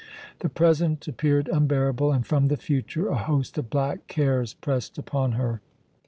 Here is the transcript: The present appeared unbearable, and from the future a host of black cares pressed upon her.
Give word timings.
The 0.39 0.49
present 0.49 1.07
appeared 1.07 1.47
unbearable, 1.47 2.11
and 2.11 2.25
from 2.25 2.47
the 2.47 2.57
future 2.57 3.07
a 3.09 3.17
host 3.19 3.59
of 3.59 3.69
black 3.69 4.07
cares 4.07 4.55
pressed 4.55 4.97
upon 4.97 5.33
her. 5.33 5.61